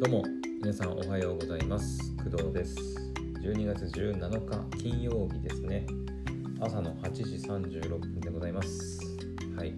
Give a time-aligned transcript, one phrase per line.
[0.00, 0.24] どうも
[0.62, 2.14] 皆さんおはようございます。
[2.18, 2.76] 工藤です。
[3.42, 5.88] 12月17日金曜日ですね。
[6.60, 9.00] 朝の8時36分でございます。
[9.56, 9.74] はい。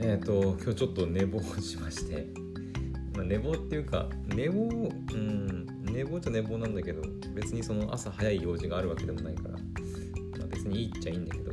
[0.00, 2.26] えっ、ー、と今日ちょっと寝坊しまして、
[3.14, 7.02] まあ、寝坊っていうか寝坊うん寝坊っちゃ寝坊なんだけど
[7.36, 9.58] 別にその朝早い用事があるわけでもないから、ま
[10.42, 11.52] あ、別にいいっちゃいいんだけど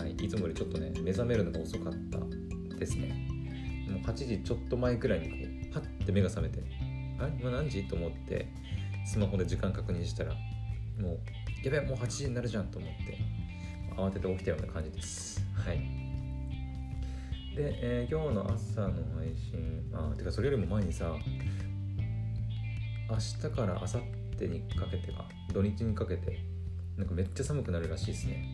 [0.00, 0.10] はい。
[0.14, 3.24] いつもよりちょっとね目覚めるのが遅かったですね。
[3.88, 5.43] もう8時ちょっと前くらいに
[6.04, 6.62] こうパッて目が覚めて
[7.18, 7.84] あ今何時？
[7.84, 8.46] と思って
[9.06, 10.34] スマホで時間確認したら
[11.00, 11.18] もう
[11.64, 13.18] やべえもう8時になるじゃんと思って
[13.96, 15.44] 慌てて起きたような感じです。
[15.54, 15.78] はい。
[17.56, 21.16] で、えー、今日の朝の配信あてかそれよりも前にさ
[23.08, 24.00] 明日から明後
[24.38, 26.40] 日にかけてか土日にかけて
[26.96, 28.44] なんかめっちゃ寒くなるらしいですね。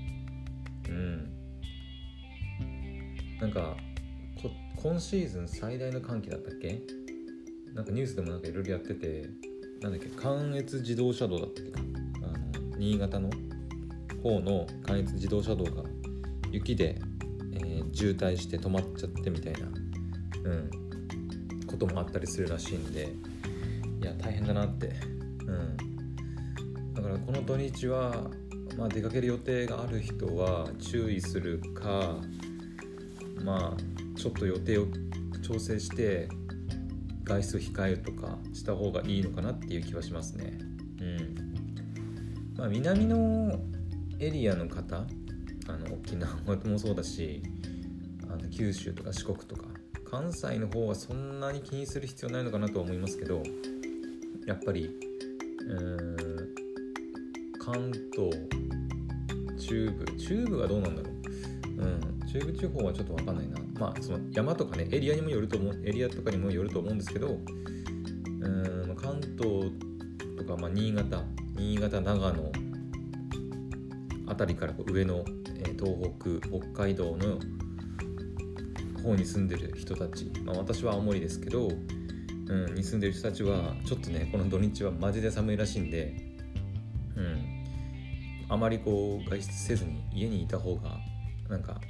[0.89, 1.31] うん。
[3.41, 3.77] なんか
[4.77, 6.81] 今シーズン最大の寒気だったっけ？
[7.75, 9.31] なんかニュースでもなんかいろいろやってて
[9.81, 13.31] なんだっけ関越自動車道だったっけあの新潟の
[14.23, 15.85] 方の関越自動車道が
[16.51, 17.01] 雪で、
[17.55, 19.61] えー、渋滞して止まっちゃってみたいな、
[20.45, 20.71] うん、
[21.67, 23.15] こともあったりするらしいんで
[24.03, 24.93] いや大変だなって、
[25.47, 28.31] うん、だからこの土日は、
[28.77, 32.17] まあ、出かける予定がある人は注意するか
[33.43, 34.87] まあちょっと予定を
[35.43, 36.29] 調整して
[37.25, 40.59] 外出控えるとかした方がいいのかなっていう気はしますね。
[41.01, 41.51] うん。
[42.57, 43.59] まあ、南の
[44.19, 45.07] エリアの方
[45.67, 46.35] あの沖縄
[46.67, 47.43] もそうだし
[48.29, 49.65] あの九州とか四国とか
[50.11, 53.43] 関西の方はそんなに気にする必要ないのかなとは思いますけど
[54.47, 54.91] やっぱり
[55.61, 56.17] うん
[57.59, 58.31] 関東
[59.59, 61.13] 中部中部はどうなんだろう。
[61.83, 62.10] うん。
[62.33, 63.59] 中部地方はちょっと分かんないな。
[63.79, 69.73] まあその山とかねエリアにもよると思うエリアとかにもよると思うんですけどうん関東
[70.37, 71.25] とか、まあ、新潟
[71.57, 72.53] 新潟長野
[74.29, 75.25] 辺りから上の、
[75.59, 77.41] えー、東北北海道の
[79.03, 86.15] 方に住んでる人たち、まあ、私は青森ですけど、うん、に住んでる人たちはちょっとねこの土日はマジで寒いらしいんで、
[87.17, 87.65] うん、
[88.49, 90.99] あまりこう外出せずに家にいた方が
[91.49, 91.81] なんか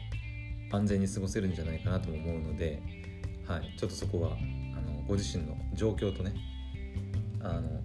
[0.71, 2.83] 安全に過ごせるんじゃないかなとも思うので、
[3.47, 6.35] はい、ちょっとそこはあのご自身の状況とね
[7.41, 7.81] あの、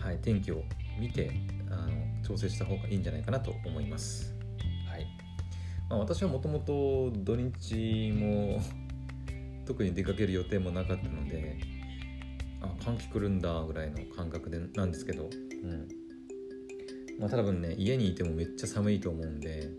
[0.00, 0.64] はい、天気を
[0.98, 1.30] 見て
[1.70, 1.92] あの
[2.26, 4.34] 調整した方がいいんじゃないかなと思います。
[4.88, 5.06] はい。
[5.88, 8.60] まあ、私はもともと土日も
[9.66, 11.56] 特に出かける予定もなかったので
[12.60, 15.28] あ寒気来るんだぐらいの感覚でなんですけど、
[15.62, 15.88] うん。
[17.18, 19.70] まあ、多分ね家にいてもめっちゃ寒いと思うんで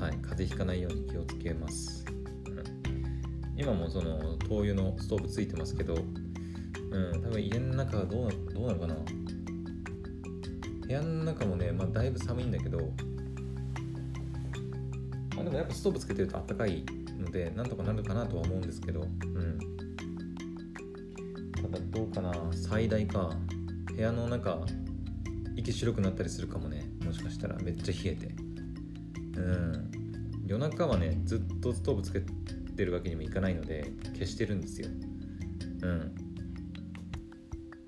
[0.00, 2.04] はい、風邪ひかないように気をつけます、
[2.46, 8.94] うん、今もその灯油のストーブついてますけど、うん、多分家の中はどうなどうなるかな。
[10.86, 12.78] 部屋の中もね、まあ、だいぶ寒いんだけど、
[15.36, 16.82] まあ、でもやっぱストーブつけてるとあったかい
[17.18, 19.58] のでなんとかなるかなとは思うんですけど、うん、
[21.52, 22.32] ただどうかな。
[22.52, 23.36] 最大か
[23.94, 24.60] 部屋の中
[25.56, 26.88] 息白くなったりするかもね。
[27.04, 28.37] もしかしたらめっちゃ冷えて。
[29.38, 29.90] うん。
[30.46, 32.22] 夜中はねずっとストーブつけ
[32.76, 34.88] てるわけにもいかないので消してるんですよ。
[35.82, 36.14] うん。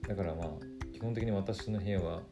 [0.06, 0.48] だからまあ
[0.92, 2.22] 基本的に私の部屋は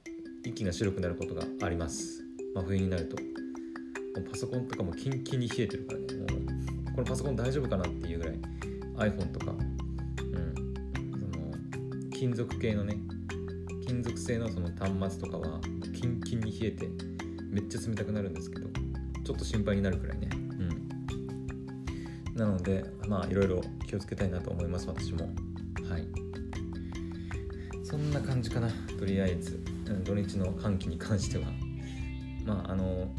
[0.45, 2.23] 息が白くなることがあります。
[2.55, 3.17] 真冬になると。
[3.17, 6.07] もうパソコンとかもキンキンに冷えてるからね。
[6.15, 8.35] もうこのパソコン大丈夫かなっていうぐらい。
[8.97, 9.53] iPhone とか。
[9.53, 10.55] うん。
[11.13, 12.99] その金属系のね。
[13.87, 15.61] 金属製のその端末とかは
[15.95, 16.89] キンキンに冷えて
[17.51, 18.69] めっちゃ冷たくなるんですけど。
[19.29, 20.31] ちょっと心配になるくらいね。
[20.33, 20.37] う
[22.33, 22.35] ん。
[22.35, 25.29] なのでまあいろいろ気をつけたいなと思います私も。
[25.87, 26.09] はい。
[27.85, 29.63] そんな感じかなとりあえず、
[30.03, 31.45] 土日の寒気に関しては。
[32.47, 33.11] まああの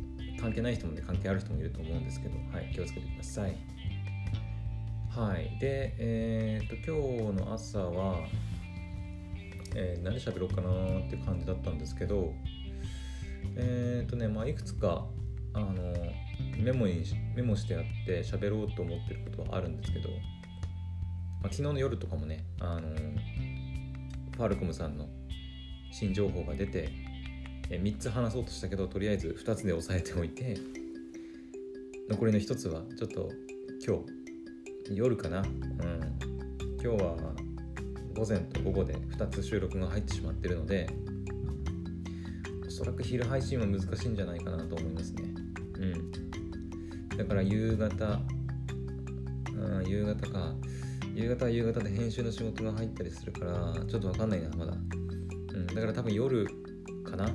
[0.41, 3.55] 関係ない人もね関係ある人もいると思うんですけどはい気をつけてください。
[5.11, 5.59] はい。
[5.59, 8.15] でえー、っと今日の朝は
[9.75, 12.33] えー、何喋ろうかなっていう感じだったんですけど
[13.55, 15.05] えー、っとねまあいくつか
[15.61, 15.93] あの
[16.57, 17.03] メモに
[17.35, 20.17] メモしてあって喋ろうと思ってることはあるんですけど、まあ、
[21.43, 22.81] 昨日の夜とかもねあの
[24.35, 25.07] ファルコムさんの
[25.91, 26.89] 新情報が出て
[27.69, 30.57] え3つ話そうとしたけどとりあえず2つで押さえておいて
[32.09, 33.29] 残りの1つはちょっと
[33.85, 33.97] 今
[34.87, 36.17] 日夜かな、うん、
[36.81, 37.15] 今日は
[38.15, 40.89] 午前と午後で2つ収録が入ってしまってるので
[42.67, 45.28] おそらく昼配信は難しいんじゃないかなと思いますね。
[47.19, 48.19] だから夕方、
[49.53, 50.53] うん、夕方か。
[51.13, 56.47] 夕方は夕方で編集の仕事が入ったりするからちょっと分かんないなまだ、うん、だから多分夜
[57.03, 57.25] かな。
[57.25, 57.29] は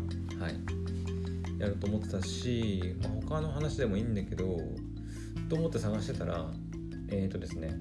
[0.48, 1.60] い。
[1.60, 4.58] やると思ってたし、まあ、他の話でもいいんだけど
[5.50, 6.50] と思って探してたら
[7.10, 7.78] えっ、ー、とですね。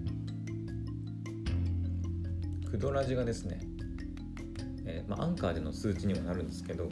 [2.69, 3.61] クドラジがですね、
[4.85, 6.89] えー、まあ、アンカーでの数値にはなるんですけど、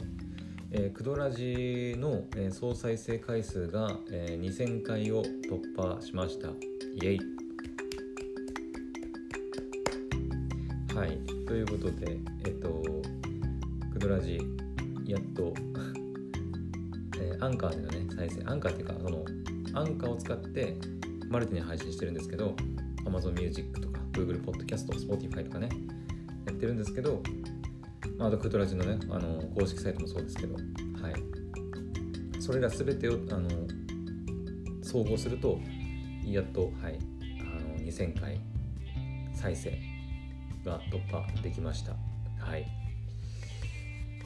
[0.74, 6.48] えー、クドラジの、えー、総再生回数が、えー、2000回を突破しました。
[6.94, 7.20] イエイ。
[10.94, 11.18] はい。
[11.46, 12.16] ということで
[12.46, 12.82] えっ、と
[13.92, 14.38] クドラジ
[15.04, 15.52] やっと
[17.20, 19.24] えー、アンカーでのね再生アンカーっていうかその
[19.74, 20.78] アンカーを使って
[21.28, 22.56] マルティに配信してるんですけど
[23.04, 25.68] Amazon Music とか Google Podcast、Spotify とかね
[26.46, 27.22] やってるんですけど、
[28.18, 30.62] あとクトラジのねあの公式サイトもそうですけどはい。
[32.40, 33.48] それら全てをあの
[34.82, 35.60] 総合すると
[36.24, 36.98] やっとはい
[37.40, 38.40] あの2000回
[39.34, 39.78] 再生
[40.64, 41.92] が突破できました。
[42.38, 42.66] はい。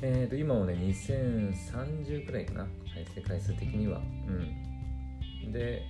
[0.03, 3.99] えーと今はね2030くらいかな再生回数的には。
[3.99, 5.53] うん。
[5.53, 5.83] で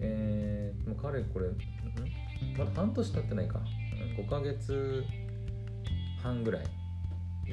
[0.00, 1.48] えー、もうかれこれ
[2.58, 3.60] まだ半年経ってないか。
[4.16, 5.04] 5ヶ月
[6.22, 6.64] 半ぐらい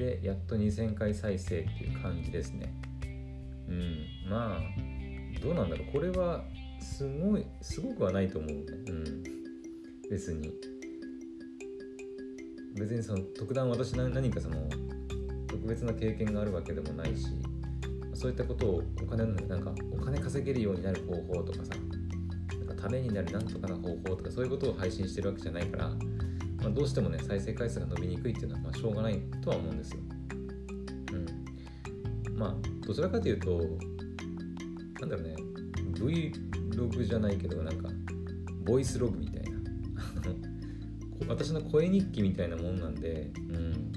[0.00, 2.72] でやっと2000回再生っていう感じですね。
[3.68, 4.60] うんまあ
[5.42, 5.92] どうなんだろう。
[5.92, 6.42] これは
[6.80, 8.54] すごいすごくはないと思うう
[8.92, 9.22] ん。
[10.10, 10.50] 別に。
[12.76, 14.56] 別にその特段私何かその
[15.46, 17.26] 特別な経験があるわけでもないし
[18.14, 21.74] そういったことをお金のなんかお金稼げるようになる方法とかさ
[22.58, 25.90] なんかためになるなんとかな方法とかそういうことを配信してるわけじゃないから、
[26.62, 30.00] まあ、どうしてもね再生回数が伸びにくいっていうのはまあしょうがないとは思うんですよ。
[32.26, 33.50] うん、まあどちらかというと
[35.00, 35.36] なんだろうね
[35.94, 37.88] Vlog じゃないけどなんか
[38.64, 39.50] ボイスログみたいな
[41.28, 43.92] 私の声日記みたいなもんなんで、うん、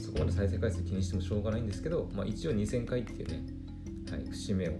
[0.00, 3.44] そこまで再生回数気にしてもしょうがないんですけど、まあ、一応2000回っていうね、
[4.10, 4.72] はい、節目を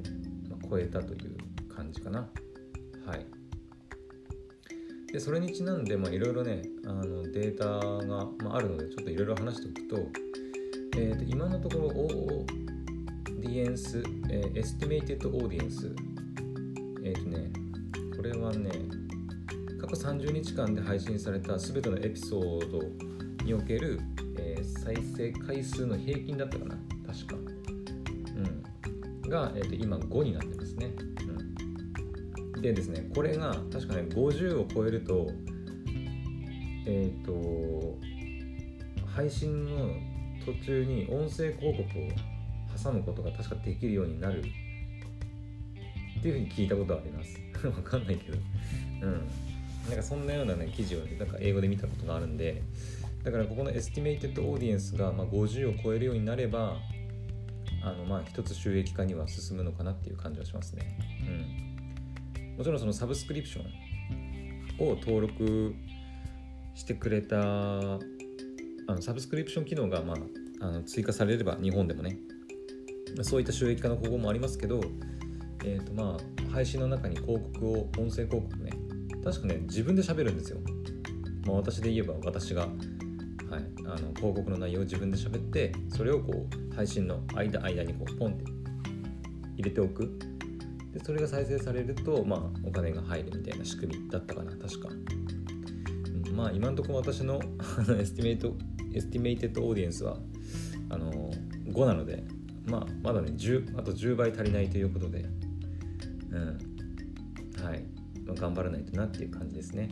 [0.69, 1.37] 超えたという
[1.69, 2.29] 感じかな。
[3.07, 3.34] はい
[5.15, 7.67] でそれにちなんでいろいろねあのデータ
[8.05, 15.95] が、まあ、あるのでちょっといろいろ話しておくと,、えーと、今のところオーディエンス、えー、 estimated audience
[17.05, 17.53] えっ、ー、とね
[18.17, 18.71] これはね
[19.81, 22.83] 過去30日間で配信された全てのエピソード
[23.45, 24.01] における、
[24.37, 26.75] えー、再生回数の平均だったかな
[27.07, 31.14] 確か、うん、が、えーと今5になってますね。
[32.65, 35.31] でですねこれが確かね50を超えると
[36.87, 37.99] えっ、ー、と
[39.15, 39.91] 配信の
[40.45, 42.09] 途中に音声広告を
[42.83, 47.39] 挟むことが確かできるようになるっていうふうに聞いたことはあります。
[47.67, 48.39] わかんないけど。
[49.03, 49.29] うん。
[49.89, 52.63] なんかそんなようなね記事をねなんか英語で見たことがあるんで。
[53.23, 56.79] だからここの estimated audience がま50を超えるようになれば
[57.83, 60.99] あのまあ一つ収益化には進むのかなっていう感じはしますね。
[61.27, 61.74] うん。
[62.57, 65.75] もちろんそのサブスクリプションを登録
[66.75, 67.99] してくれたあ
[68.89, 70.15] のサブスクリプション機能が、ま
[70.61, 72.17] あ、あの追加されれば日本でもね
[73.23, 74.81] そういった収益化の方法もありますけど、
[75.65, 78.73] えーとまあ、配信の中に広告を音声広告ね
[79.25, 80.59] 確かね自分で喋るんですよ、
[81.47, 82.73] まあ、私で言えば私が、はい、
[83.87, 88.45] あの広告の内容を自分で喋ってそれをこう配信の間間にこうポンって
[89.57, 90.34] 入れておく。
[90.95, 97.41] でそれが再生されると、まあ、お金が入るみたいな仕組みだったかな確か、うん、まあ今のところ私の
[97.99, 98.57] estimate
[98.93, 100.19] estimated audience は
[100.89, 101.33] あの
[101.67, 102.23] 5なので、
[102.67, 105.25] まあ、まだね10あと10倍足りないということで、
[106.31, 107.65] うん。
[107.65, 107.85] はい。
[108.27, 109.91] まあ、頑張らないとなっていう感じですね。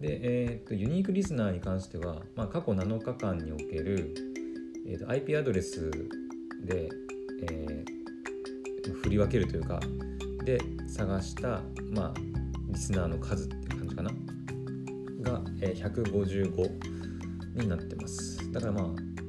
[0.00, 4.14] で、えーと、ユニークリスナーに関しては、まあ、過去7日間における、
[4.86, 5.90] えーと IP アドレス
[6.64, 6.88] で、
[7.42, 7.95] えー
[8.92, 9.80] 振り分けるというか
[10.44, 12.14] で探したまあ
[12.68, 14.10] リスナーの数って感じかな。
[15.22, 18.50] が、えー、155になってます。
[18.52, 18.84] だからまあ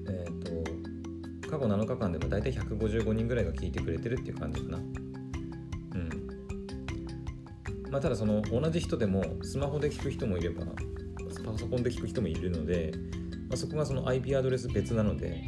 [0.10, 4.78] えっ、ー、と過去7日間でも大体155人ぐらいが聞いてくれてるっていう感じかな。
[4.78, 6.10] うん。
[7.90, 10.66] まあただその同じ人でもスマホで聞く人もいれば
[11.44, 12.92] パソコンで聞く人もいるので、
[13.50, 15.42] まあ、そこがその IP アドレス別なので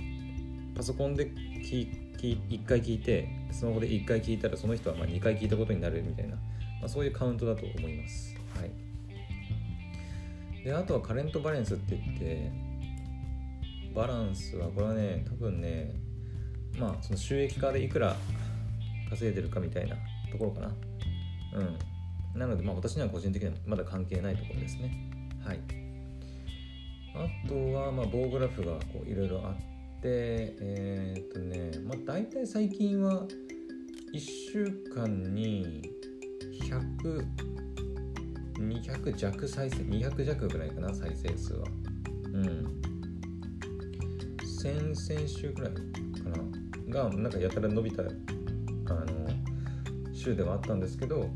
[0.76, 1.32] パソコンで
[1.64, 6.42] 聞1回聞いてスマホで1回聞いたらその人はま2回聞いたことになるみたいな、ま
[6.86, 8.36] あ、そういうカウントだと思います。
[8.56, 12.52] はい、であとはカレントバランスって言って
[13.94, 15.94] バランスはこれはね多分ね
[16.78, 18.16] まあその収益化でいくら
[19.10, 19.96] 稼いでるかみたいな
[20.32, 20.68] ところかな。
[21.56, 21.80] うん。
[22.36, 24.92] なのでまあ私には個人的にはまだ関係ないところですね
[25.46, 25.60] はい
[27.16, 28.74] あとはまあ棒グラフが
[29.06, 33.28] いろいろあってえー、っとねまあ大体最近は
[34.14, 34.20] 1
[34.52, 34.66] 週
[34.96, 35.92] 間に
[36.62, 37.26] 100
[38.60, 41.66] 200弱再生200弱ぐらいかな再生数は。
[42.26, 42.82] うん。
[44.62, 45.80] 先々週ぐらいか
[46.92, 47.08] な。
[47.08, 49.30] がなんかやたら伸びたあの
[50.12, 51.30] 週ではあったんですけど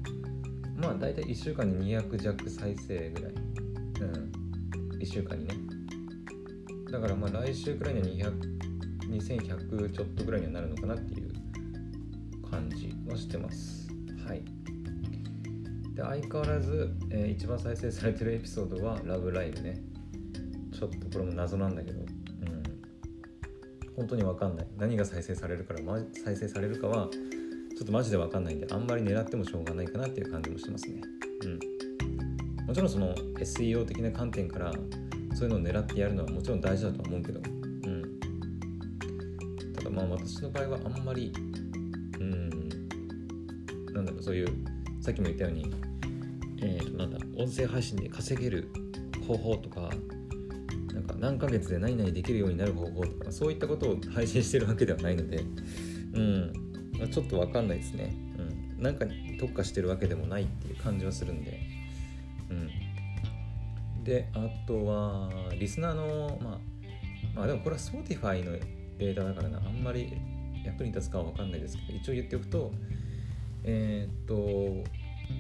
[0.75, 3.33] まあ大体1週間に200弱再生ぐらい。
[3.33, 4.31] うん。
[4.99, 5.55] 1週間にね。
[6.91, 8.52] だからまあ来週くらいには200
[9.13, 11.33] 2100ちょっとぐらいにはなるのかなっていう
[12.49, 13.89] 感じはしてます。
[14.27, 14.43] はい。
[15.95, 19.81] で相変わらず、えー、一番再生されてるエピソードは「ラブライブ!」ね。
[20.71, 21.99] ちょっとこれも謎なんだけど。
[21.99, 22.07] うん。
[23.95, 24.67] 本当に分かんない。
[24.77, 27.09] 何が再生されるから、ま、再生されるかは
[27.75, 31.01] ちょっとマジで分かんないんであんまり狙ってもしょうがないかなっていう感じもしてますね。
[31.43, 31.59] うん。
[32.65, 34.73] もちろんその SEO 的な観点から
[35.35, 37.62] そういうのを狙ってやるのはもちろん大事だと思うけど。
[40.03, 41.33] あ私の場合はあんまり
[42.19, 42.49] うん
[43.93, 44.47] なんだろうそういう
[45.01, 45.73] さっきも言ったように
[46.61, 48.69] えー、となんだ音声配信で稼げる
[49.27, 49.89] 方法とか
[50.93, 55.43] なんか何ヶ月で何々できるようになる方法とかそういったことを配信してるわけではないので
[56.13, 56.53] うん
[56.99, 58.15] まちょっと分かんないですね、
[58.77, 61.59] うん、なんかに特化してるわけでもないっていう感じはするんで
[62.49, 64.03] うん。
[64.03, 66.59] であとはリスナーのまあ
[67.35, 68.57] まあでもこれは Spotify の
[68.97, 70.13] データだからなあんまり
[70.65, 72.71] 役に立つかは分かんないですけど一応言っておくと
[73.63, 74.89] えー、っと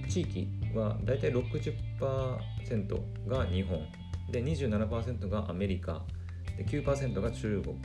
[0.09, 3.85] 地域はだいたい60%が日本。
[4.31, 6.01] で27%がアメリカ。
[6.57, 7.77] で9%が中国。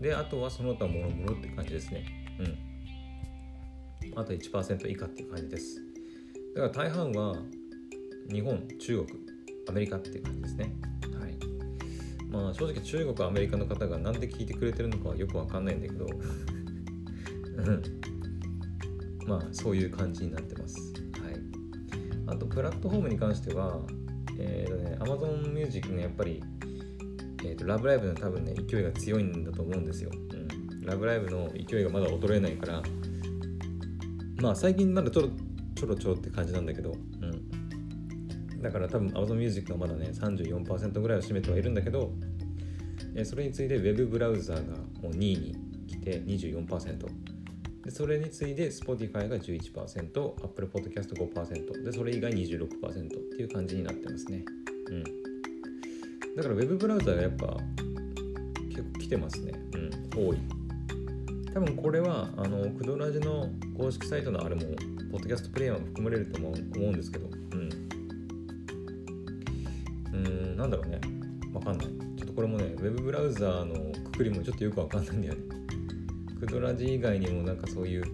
[0.00, 2.04] であとはその他もろもろって感じですね。
[2.38, 4.18] うん。
[4.18, 5.80] あと1%以下って感じです。
[6.54, 7.36] だから大半は
[8.30, 9.18] 日本中国
[9.68, 10.93] アメリカっていう感じですね。
[12.34, 16.06] まあ正直中国アメリカの方が何で聞いてくれてるのかはよくわかんないんだけど。
[19.26, 20.92] まあそういう感じになってます。
[21.22, 21.34] はい。
[22.26, 23.78] あとプラットフォームに関しては
[24.38, 26.42] え、ー、とね Amazon Music ねやっぱり
[27.44, 32.82] えーと、ラブライブの多分ね勢いが強いんだと思うんですよ、うん、ラブライブの勢いがまだ衰えないから。
[34.40, 35.28] まあ最近まだちょろ
[35.74, 42.12] ちょろちょろって感じなんだけど、うん、だから多分 Amazon Music はまだね34%ぐらいを占めてはいるんだけど、
[43.16, 45.56] え、それに次いで Web ブラウザーがもう2位に
[45.86, 47.06] 来て24%
[47.84, 54.44] でそれに次いで Spotify が11%、Apple Podcast 5%でそれ以外26%っていう感じになってますね。
[54.88, 55.04] うん。
[56.34, 57.56] だから Web ブラウザーがやっぱ
[58.68, 59.52] 結構来てますね。
[59.74, 60.28] うん。
[60.28, 60.38] 多い。
[61.52, 64.62] 多分これはあのクドラジの公式サイトのあれも
[65.12, 67.26] ポッドキャストプレイヤーも含まれると思うんですけど。
[67.26, 67.70] うん。
[70.14, 71.00] うんなんだろうね。
[71.52, 71.93] わかんない。
[72.84, 73.74] ちょっとこれもね Web ブラウザーの
[74.10, 75.40] くくりもちょっとよくわかんないんだよね。
[76.40, 78.04] クドラジ以外にもなんかそういう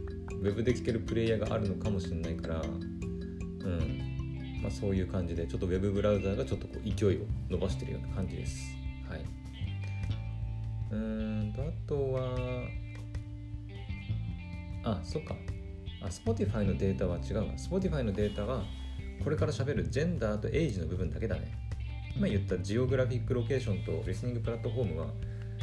[0.43, 2.67] Web で聴けるプレイヤーがあるのかもしれないからう
[3.69, 4.63] ん。
[4.63, 8.77] まあそういう感じでちょっと Web ブラウザーがちょっとこう勢いを伸ばしてるような感じです。
[9.09, 9.25] はい。
[10.93, 12.37] うんとあとは
[14.85, 15.35] あそっか。
[16.03, 17.45] あ Spotify のデータは違うわ。
[17.55, 18.65] Spotify のデータは
[19.23, 21.60] これから喋るジェンダーとエイジの部分だけだね。
[22.21, 25.07] 今言ったジオグラフィックロケーションとリスニングプラットフォームは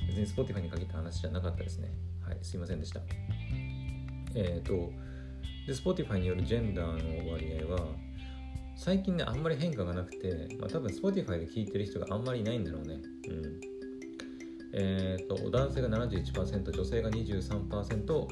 [0.07, 1.91] 別に Spotify に限った話じゃなかったですね。
[2.25, 2.99] はいすいませんでした。
[4.33, 4.91] えっ、ー、と
[5.67, 7.85] で Spotify によるジェンダーの割合は
[8.75, 12.95] 最近ねあんまり変化がなくて、まあ、多分 Spotify で聞いてる人があんまりいないんだろうね。
[13.29, 13.61] うん。
[14.73, 18.27] えっ、ー、と男性が71%女性が23%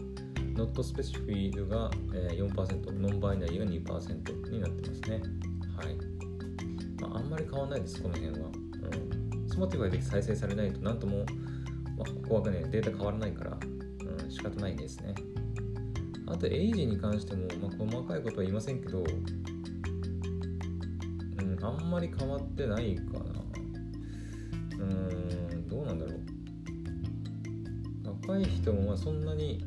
[0.55, 3.65] Not Specified が4%ノンバイナリーが
[3.99, 5.21] 2%になってますね。
[5.77, 6.14] はい、
[7.55, 11.19] 変わんないですこの辺は、うん、Spotify で再生されないとなんとも、
[11.97, 13.57] まあ、ここはねデータ変わらないから。
[13.61, 13.75] うん
[14.29, 15.15] 仕方ないですね。
[16.27, 19.03] あとエイジに関しても、まあ、細かいことは言いませんけどう
[21.43, 23.19] んあんまり変わってないかな。
[24.79, 26.19] うんどうなんだろう。
[28.27, 29.63] 若い人もまあそんなに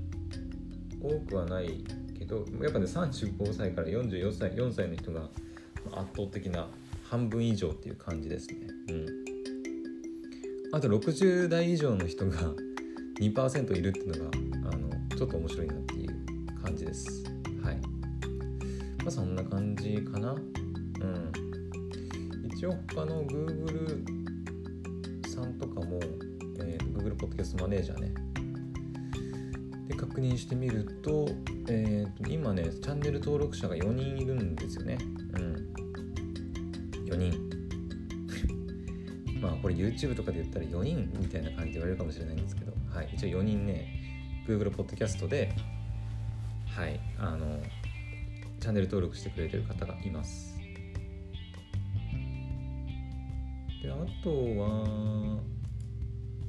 [1.01, 1.85] 多くはない
[2.19, 5.23] けどやっぱね35歳から44歳4歳の人が
[5.93, 6.69] 圧倒的な
[7.09, 8.57] 半分以上っていう感じですね。
[8.91, 9.07] うん。
[10.73, 12.37] あと60代以上の人が
[13.19, 14.31] 2%いるっていうのが
[15.17, 17.25] ちょっと面白いなっていう感じです。
[17.63, 17.77] はい。
[18.99, 20.33] まあそんな感じかな。
[20.33, 21.33] うん。
[22.53, 24.05] 一応他の Google
[25.29, 25.99] さんとかも、
[26.61, 28.13] えー、Google ポッドキャストマネージャーね。
[29.89, 31.27] で各確認してみると,、
[31.69, 34.99] えー、と今ねチャンネル登録者が4人いるんですよね。
[35.01, 35.18] うん
[37.11, 37.33] 4人。
[39.41, 43.87] まあこれ YouTube とかで言ったら4人みたいな感じで言われるかもしれないんですけど、はい、一応4人ね
[44.47, 45.53] Google Podcast で
[46.67, 47.01] はい。
[47.19, 47.61] あの
[48.61, 50.59] チャンネル登録してくれてる方がいます。
[53.83, 54.85] であとは、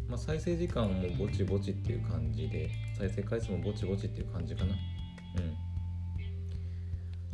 [0.08, 4.76] まあ、再生時間もぼちぼちっていう感じで再生回数もぼちぼちっていう感じかな。
[5.38, 5.69] うん。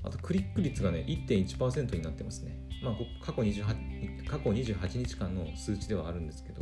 [0.06, 2.60] あとクリック率がね1.1%になってますね。
[2.84, 2.96] まあ
[3.26, 6.62] 過去 28, 過去28日間の数値ではあるんですけど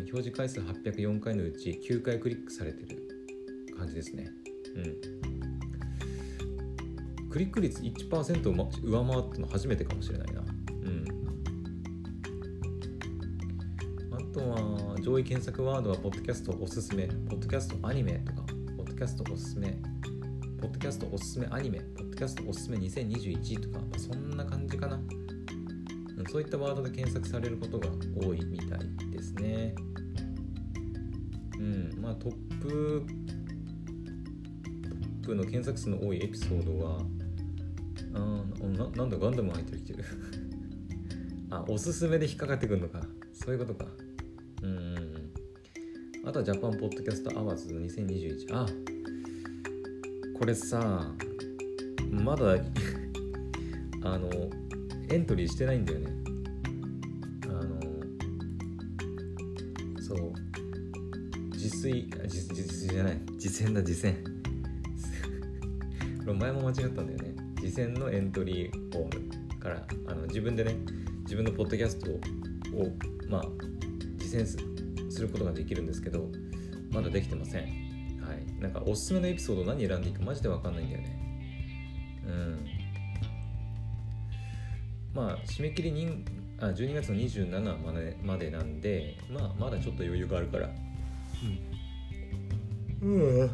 [0.00, 3.00] 表示回数804回のうち9回クリックされてる
[3.76, 4.28] 感じですね。
[4.76, 5.24] うん。
[7.30, 10.40] クリック率1%を上回ったの初めてかもしれないな。
[10.40, 11.04] うん。
[14.12, 18.42] あとは上位検索ワードはポッドキャストおすすめポッドキャストアニメとか
[18.76, 19.93] ポッドキャストおすすめ。
[20.64, 24.98] ポッドキャストおすすめアニメポッドキャストおすすめ2021とか、まあ、そんな感じかな。
[26.30, 28.78] そういったワードで検索されることが多いみたい
[29.10, 29.74] ですね。
[31.58, 33.04] うんまあトップ
[34.82, 36.98] トップの検索数の多いエピソードは
[38.14, 38.18] あ
[38.66, 40.04] ななんだガンダム入ってきてる。
[41.50, 43.06] あおすすめで引っかかってくるのか。
[43.34, 43.86] そういうことか。
[44.62, 44.94] うん
[46.24, 48.93] あとは Japan Podcast Awards 2021あ
[50.34, 51.12] これさ
[52.10, 52.56] まだ
[54.02, 54.28] あの
[55.08, 56.06] エントリーしてないんだよね。
[57.44, 57.80] あの
[60.00, 60.32] そう。
[61.52, 63.20] 自炊実実じゃない。
[63.38, 64.16] 自薦だ自薦
[66.34, 67.36] 前も間違ったんだよね。
[67.62, 70.76] 自薦のエントリーフォームからあの自分でね
[71.22, 72.20] 自分のポッドキャストを
[73.28, 73.44] まあ
[74.20, 74.58] センス
[75.10, 76.30] することができるんですけど
[76.90, 77.83] まだできてません。
[78.26, 78.60] はい。
[78.60, 81.18] なんかおすすめのエピソード何選んでいいかマジで分かんないんだよね。
[82.26, 82.66] うん。
[85.14, 86.24] まあ締め切りに
[86.60, 90.70] あ12月の27までまでなんでまあまだちょっと余裕があるから。
[93.02, 93.50] うん、うん、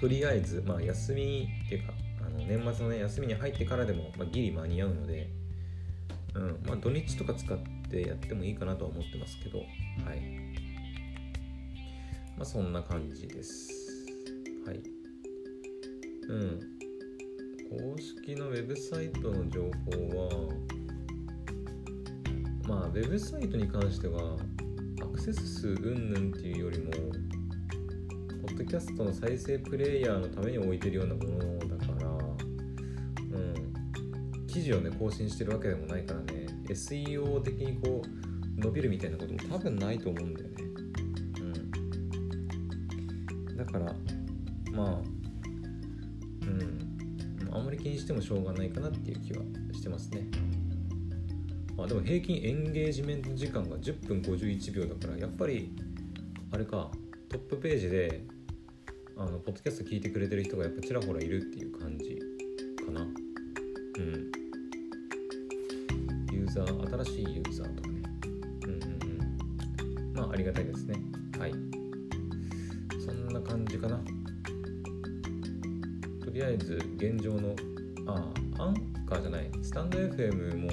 [0.00, 1.92] とりあえずまあ休みっていうか
[2.26, 5.30] あの年末のね休みに入ってからでも、まあ、ギリ間に合うので
[6.34, 6.60] うん。
[6.66, 10.45] まあ土日とか使ってってやってもいいかなとは思ってますけどはい
[12.36, 13.70] まあそんな感じです。
[14.66, 14.80] はい。
[16.28, 16.60] うん。
[17.70, 20.54] 公式のウェブサイトの情報は
[22.68, 24.36] まあウェブサイトに関しては
[25.02, 34.46] アクセス数云々っていうよりもポッドキャストの再生プレイヤーのために置いてるようなものだからうん。
[34.46, 40.55] 記事をね更新してるわけでもないからね SEO 的にこう伸びるみたいなことも多分ないと思うんだよね。
[43.66, 43.94] から、
[44.72, 44.90] まあ、
[46.42, 46.86] うん。
[47.52, 50.26] あんまり気にしてもしょうがないかなっていう気はしてますね。
[51.78, 55.72] あでも平均エンゲージメント時間が10分51秒だからやっぱり
[56.50, 56.90] あれか
[57.28, 58.24] トップページで
[59.16, 62.18] あのポッドキャスト聞いてくれてる人がやっぱちらほらいるっていう感じ
[62.84, 63.02] かな。
[63.02, 63.04] う
[64.00, 64.30] ん。
[66.32, 68.02] ユーザー新しいユーザーとかね。
[68.64, 68.80] うんうん
[70.00, 70.12] うん。
[70.14, 70.94] まあありがたいですね。
[71.38, 71.65] はい。
[73.46, 73.98] 感じかな
[76.24, 77.54] とりあえず現状の
[78.06, 78.74] あアン
[79.06, 80.70] カーじゃないスタンド FM も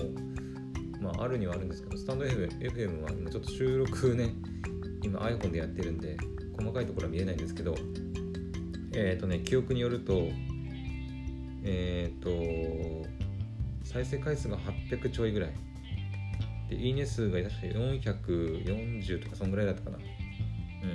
[1.01, 4.33] まああるにはあるんですけどスタンド FM は今ちょっと収録ね
[5.03, 6.17] 今 iPhone でやってるんで
[6.57, 7.75] 細かいところは見えないんですけど
[8.93, 10.29] えっ、ー、とね記憶によると
[11.63, 13.09] えっ、ー、と
[13.83, 15.53] 再生回数が800ちょいぐらい
[16.69, 19.97] で、いいね数が確か440とかそんぐらいだったかな。
[19.97, 20.87] う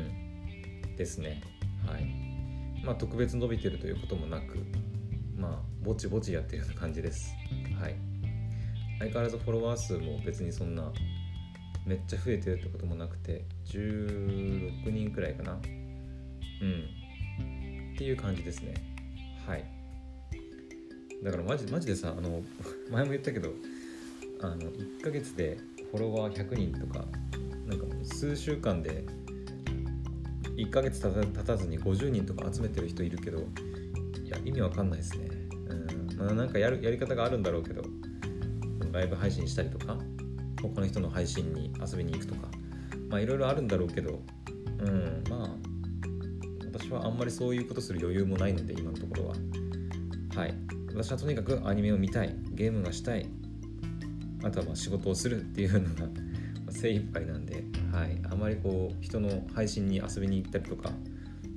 [0.92, 0.96] ん。
[0.96, 1.40] ですね。
[1.90, 2.84] はい。
[2.84, 4.58] まあ特別伸びてるということもなく、
[5.36, 7.34] まあぼちぼちやってるような感じです。
[7.80, 7.94] はい。
[8.98, 10.92] 相変わらずフォロワー数も別にそんな
[11.86, 15.60] めっちゃ増えてるってこともなくて16人くらいかなうん
[17.94, 18.74] っていう感じですね
[19.46, 19.64] はい
[21.22, 22.42] だからマジマジでさあの
[22.90, 23.52] 前も言ったけど
[24.40, 25.56] あの1ヶ月で
[25.90, 27.06] フォロワー100人とか
[27.66, 29.04] なんかもう数週間で
[30.58, 35.28] 1ヶ月経たずに50人とか集めてる人いるけどいや意味わかんないですね。
[35.68, 36.16] うん。
[36.18, 37.82] まあなんかやるやり方があるんだろうけど
[38.92, 39.96] ライブ配信したりとか
[40.60, 42.48] 他の人の配信に遊びに行くとか
[43.08, 44.20] まあいろいろあるんだろうけど
[44.80, 45.24] うん。
[45.30, 45.48] まあ
[46.64, 49.34] 私はあんまりそういうことする余裕もないので今のところは。
[50.34, 50.54] はい。
[50.88, 52.34] 私はとにかくアニメを見たい。
[52.50, 53.28] ゲームがしたい。
[54.42, 56.08] あとはまあ仕事をするっていうのが
[56.70, 60.90] 精一杯なんで、はい、まりこう人の配信に遊びに行ったりとか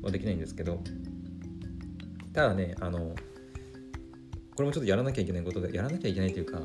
[0.02, 0.82] はできないんですけど
[2.34, 3.16] ただねあの
[4.56, 6.62] これもちょっとやらなきゃいけないことでやらなきゃいけないというか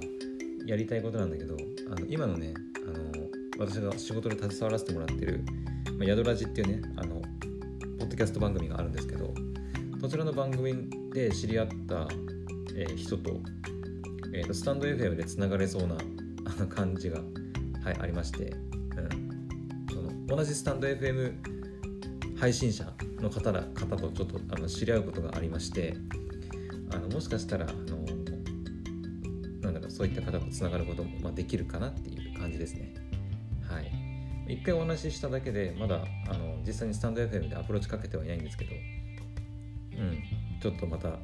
[0.67, 1.57] やりたいことなんだけど
[1.91, 2.55] あの今のね
[2.87, 3.27] あの
[3.59, 5.43] 私が仕事で携わらせてもらってる
[5.99, 7.23] 「まあ、ヤドラジ」っていうねあの
[7.99, 9.33] ポッドキャスト番組があるんですけど
[10.01, 12.07] そちらの番組で知り合った、
[12.75, 13.41] えー、人と,、
[14.33, 15.97] えーと、スタンド FM でつながれそうな
[16.67, 17.21] 感じが、
[17.83, 18.55] はい、ありまして、
[20.27, 21.35] 同じスタンド FM
[22.37, 25.95] 配信者の方ら方とちょっとあの知り合うことがありまして
[26.91, 28.05] あのもしかしたらあの
[29.61, 32.93] なんだろうそういった方とつながることも、まあ、できるかなっていう感じですね。
[33.63, 38.73] はい、一回お話ししただけでまだあの実際にスタンド FM でアプローチかけてはいないんですけど、
[39.97, 40.23] うん、
[40.61, 41.19] ちょっとまた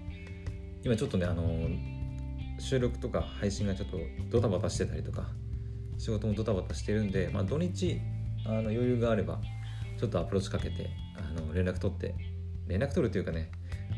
[0.85, 1.69] 今ちょっとねあの
[2.61, 3.99] 収録とか配信がちょっと
[4.31, 5.27] ドタバタしてたりとか
[5.99, 8.01] 仕事もドタバタしてるんで、まあ、土日
[8.45, 9.41] あの余裕があれば
[9.99, 12.15] ちょっとアプローチかけてあの連絡取って
[12.67, 13.51] 連絡取るというかね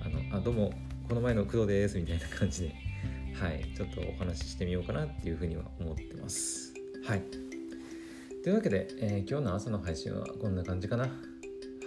[0.05, 0.73] あのあどうも
[1.09, 2.75] この前の工藤ですみたいな感じで
[3.35, 6.73] はいちょっとお話ししてみようかなっていうふうには思ってます。
[7.05, 7.23] はい。
[8.43, 11.09] というわけで、えー、今日の朝の配信はこんな感じかな。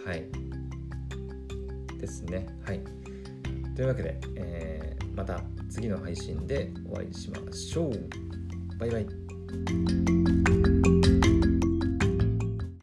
[0.06, 0.26] はい。
[2.00, 2.48] ですね。
[2.64, 2.82] はい。
[3.76, 8.10] というわけで、えー、また次の配信でお会いしましょう。
[8.80, 9.08] バイバイ。